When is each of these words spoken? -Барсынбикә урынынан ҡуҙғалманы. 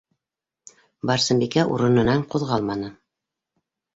-Барсынбикә 1.09 1.67
урынынан 1.75 2.25
ҡуҙғалманы. 2.33 2.91